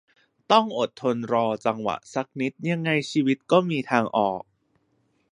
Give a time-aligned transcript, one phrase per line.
[0.51, 4.41] ต้องอดทนรอจังหวะสักนิดยังไงชีวิตก็มีทางออก